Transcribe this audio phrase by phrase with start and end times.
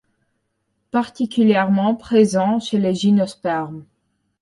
[0.89, 3.85] Particulièrement présents chez les Gymnospermes.